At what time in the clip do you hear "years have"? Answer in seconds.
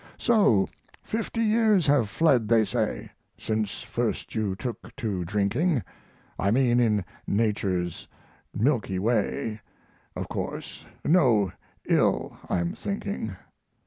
1.43-2.09